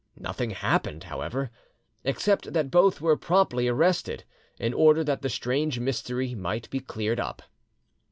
Nothing 0.17 0.49
happened, 0.49 1.03
however, 1.03 1.51
except 2.03 2.53
that 2.53 2.71
both 2.71 3.01
were 3.01 3.15
promptly 3.15 3.67
arrested, 3.67 4.23
in 4.59 4.73
order 4.73 5.03
that 5.03 5.21
the 5.21 5.29
strange 5.29 5.79
mystery 5.79 6.33
might 6.33 6.67
be 6.71 6.79
cleared 6.79 7.19
up. 7.19 7.43